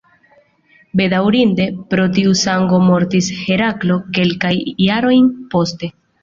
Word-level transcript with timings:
Bedaŭrinde, 1.01 1.67
pro 1.91 2.05
tiu 2.15 2.31
sango 2.39 2.79
mortis 2.87 3.29
Heraklo 3.43 3.99
kelkajn 4.19 4.65
jarojn 4.87 5.31
poste. 5.55 5.93